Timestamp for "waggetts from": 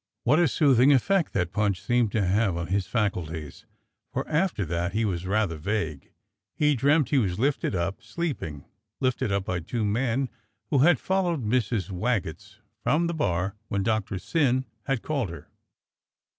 11.91-13.05